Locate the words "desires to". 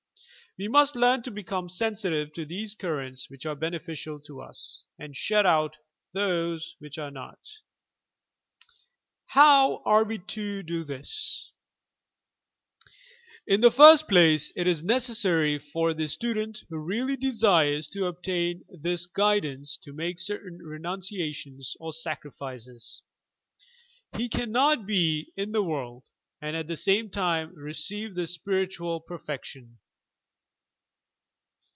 17.15-18.07